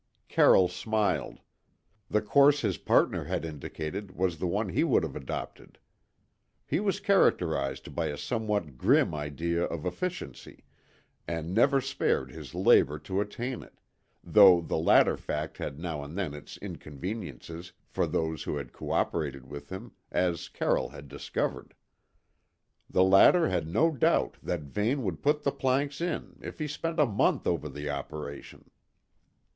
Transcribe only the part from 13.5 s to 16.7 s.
it, though the latter fact had now and then its